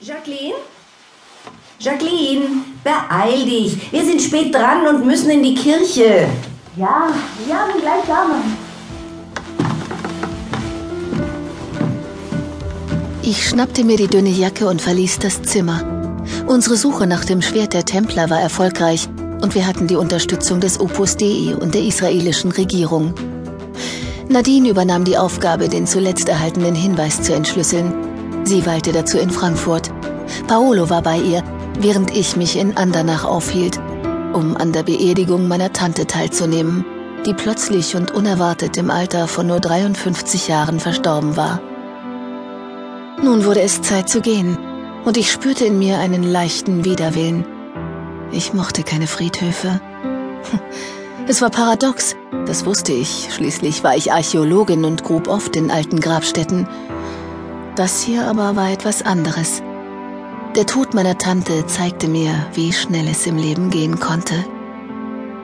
[0.00, 0.54] Jacqueline?
[1.78, 3.92] Jacqueline, beeil dich.
[3.92, 6.28] Wir sind spät dran und müssen in die Kirche.
[6.76, 7.08] Ja,
[7.48, 8.56] ja, bin gleich da, Mann.
[13.22, 16.22] Ich schnappte mir die dünne Jacke und verließ das Zimmer.
[16.46, 19.08] Unsere Suche nach dem Schwert der Templer war erfolgreich
[19.40, 23.14] und wir hatten die Unterstützung des Opus Dei und der israelischen Regierung.
[24.28, 28.13] Nadine übernahm die Aufgabe, den zuletzt erhaltenen Hinweis zu entschlüsseln.
[28.44, 29.90] Sie weilte dazu in Frankfurt.
[30.46, 31.42] Paolo war bei ihr,
[31.78, 33.80] während ich mich in Andernach aufhielt,
[34.32, 36.84] um an der Beerdigung meiner Tante teilzunehmen,
[37.26, 41.60] die plötzlich und unerwartet im Alter von nur 53 Jahren verstorben war.
[43.22, 44.58] Nun wurde es Zeit zu gehen,
[45.04, 47.46] und ich spürte in mir einen leichten Widerwillen.
[48.32, 49.80] Ich mochte keine Friedhöfe.
[51.26, 55.98] Es war paradox, das wusste ich, schließlich war ich Archäologin und grub oft in alten
[55.98, 56.68] Grabstätten.
[57.76, 59.62] Das hier aber war etwas anderes.
[60.54, 64.44] Der Tod meiner Tante zeigte mir, wie schnell es im Leben gehen konnte.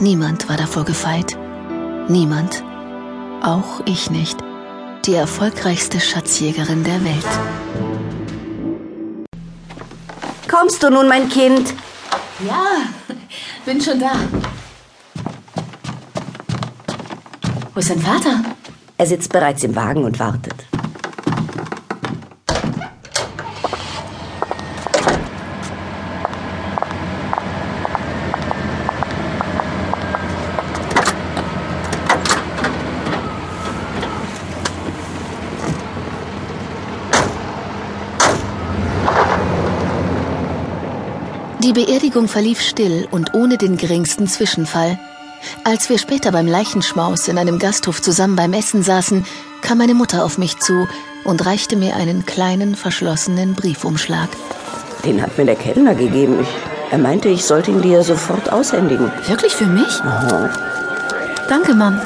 [0.00, 1.38] Niemand war davor gefeit.
[2.08, 2.64] Niemand.
[3.42, 4.38] Auch ich nicht
[5.06, 7.26] die erfolgreichste Schatzjägerin der Welt.
[10.50, 11.74] Kommst du nun, mein Kind?
[12.44, 12.64] Ja,
[13.64, 14.12] bin schon da.
[17.72, 18.42] Wo ist dein Vater?
[18.98, 20.66] Er sitzt bereits im Wagen und wartet.
[41.62, 44.98] Die Beerdigung verlief still und ohne den geringsten Zwischenfall.
[45.64, 49.24] Als wir später beim Leichenschmaus in einem Gasthof zusammen beim Essen saßen,
[49.62, 50.86] kam meine Mutter auf mich zu
[51.24, 54.28] und reichte mir einen kleinen, verschlossenen Briefumschlag.
[55.04, 56.40] Den hat mir der Kellner gegeben.
[56.40, 56.48] Ich,
[56.90, 59.10] er meinte, ich sollte ihn dir sofort aushändigen.
[59.26, 60.00] Wirklich für mich?
[60.02, 60.50] Aha.
[61.48, 61.98] Danke, Mom.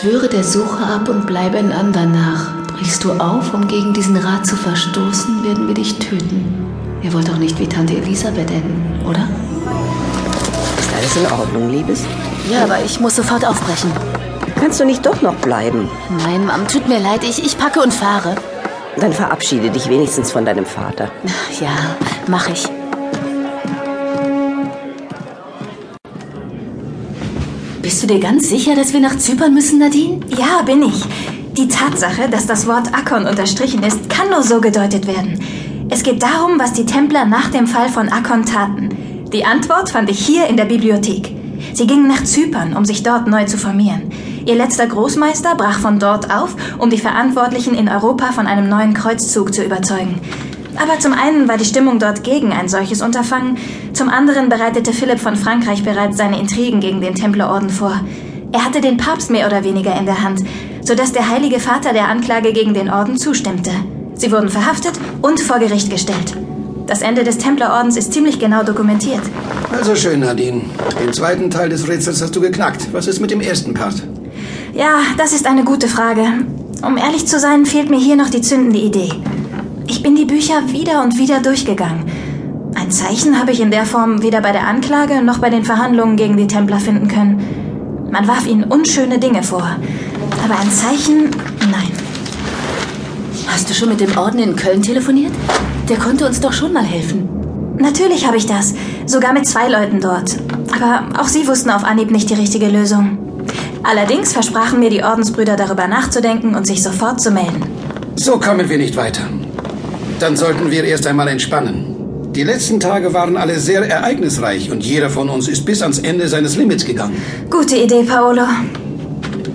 [0.00, 2.52] Schwöre der Suche ab und bleibe in Andernach.
[2.68, 6.70] Brichst du auf, um gegen diesen Rat zu verstoßen, werden wir dich töten.
[7.02, 9.28] Ihr wollt doch nicht wie Tante Elisabeth enden, oder?
[10.78, 12.04] Ist alles in Ordnung, Liebes?
[12.48, 13.90] Ja, aber ich muss sofort aufbrechen.
[14.60, 15.90] Kannst du nicht doch noch bleiben?
[16.24, 18.36] Nein, Mom, tut mir leid, ich, ich packe und fahre.
[18.98, 21.10] Dann verabschiede dich wenigstens von deinem Vater.
[21.60, 21.96] Ja,
[22.28, 22.68] mach ich.
[27.88, 30.20] Bist du dir ganz sicher, dass wir nach Zypern müssen, Nadine?
[30.36, 31.06] Ja, bin ich.
[31.56, 35.40] Die Tatsache, dass das Wort Akkon unterstrichen ist, kann nur so gedeutet werden.
[35.88, 38.90] Es geht darum, was die Templer nach dem Fall von Akkon taten.
[39.32, 41.34] Die Antwort fand ich hier in der Bibliothek.
[41.72, 44.12] Sie gingen nach Zypern, um sich dort neu zu formieren.
[44.44, 48.92] Ihr letzter Großmeister brach von dort auf, um die Verantwortlichen in Europa von einem neuen
[48.92, 50.20] Kreuzzug zu überzeugen.
[50.80, 53.58] Aber zum einen war die Stimmung dort gegen ein solches Unterfangen,
[53.92, 58.00] zum anderen bereitete Philipp von Frankreich bereits seine Intrigen gegen den Templerorden vor.
[58.52, 60.42] Er hatte den Papst mehr oder weniger in der Hand,
[60.82, 63.72] sodass der Heilige Vater der Anklage gegen den Orden zustimmte.
[64.14, 66.36] Sie wurden verhaftet und vor Gericht gestellt.
[66.86, 69.20] Das Ende des Templerordens ist ziemlich genau dokumentiert.
[69.70, 70.62] Also schön, Nadine.
[70.98, 72.88] Den zweiten Teil des Rätsels hast du geknackt.
[72.92, 74.02] Was ist mit dem ersten Part?
[74.72, 76.24] Ja, das ist eine gute Frage.
[76.82, 79.10] Um ehrlich zu sein, fehlt mir hier noch die zündende Idee.
[79.90, 82.04] Ich bin die Bücher wieder und wieder durchgegangen.
[82.74, 86.16] Ein Zeichen habe ich in der Form weder bei der Anklage noch bei den Verhandlungen
[86.16, 88.08] gegen die Templer finden können.
[88.12, 89.66] Man warf ihnen unschöne Dinge vor.
[90.44, 91.30] Aber ein Zeichen,
[91.70, 91.90] nein.
[93.46, 95.32] Hast du schon mit dem Orden in Köln telefoniert?
[95.88, 97.26] Der konnte uns doch schon mal helfen.
[97.78, 98.74] Natürlich habe ich das.
[99.06, 100.36] Sogar mit zwei Leuten dort.
[100.70, 103.16] Aber auch sie wussten auf Anhieb nicht die richtige Lösung.
[103.84, 107.62] Allerdings versprachen mir die Ordensbrüder darüber nachzudenken und sich sofort zu melden.
[108.16, 109.22] So kommen wir nicht weiter.
[110.20, 112.32] Dann sollten wir erst einmal entspannen.
[112.34, 116.28] Die letzten Tage waren alle sehr ereignisreich und jeder von uns ist bis ans Ende
[116.28, 117.16] seines Limits gegangen.
[117.50, 118.42] Gute Idee, Paolo.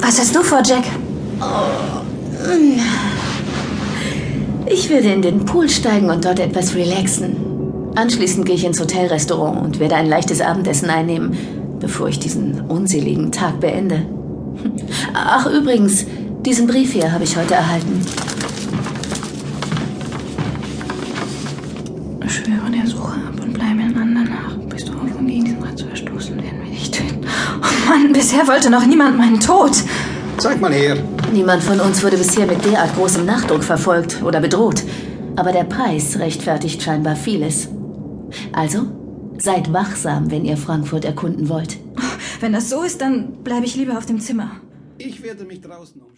[0.00, 0.84] Was hast du vor, Jack?
[4.66, 7.36] Ich werde in den Pool steigen und dort etwas relaxen.
[7.96, 11.36] Anschließend gehe ich ins Hotelrestaurant und werde ein leichtes Abendessen einnehmen,
[11.80, 14.02] bevor ich diesen unseligen Tag beende.
[15.12, 16.06] Ach, übrigens,
[16.44, 18.00] diesen Brief hier habe ich heute erhalten.
[22.28, 24.56] Schwöre der Suche ab und bleibe einander nach.
[24.68, 27.26] Bist du auf, um gegen diesen Rat zu verstoßen, werden wir dich töten.
[27.62, 29.72] Oh Mann, bisher wollte noch niemand meinen Tod.
[30.38, 30.96] Zeig mal her.
[31.32, 34.82] Niemand von uns wurde bisher mit derart großem Nachdruck verfolgt oder bedroht.
[35.36, 37.68] Aber der Preis rechtfertigt scheinbar vieles.
[38.52, 38.86] Also,
[39.38, 41.78] seid wachsam, wenn ihr Frankfurt erkunden wollt.
[42.40, 44.52] Wenn das so ist, dann bleibe ich lieber auf dem Zimmer.
[44.98, 46.08] Ich werde mich draußen umschauen.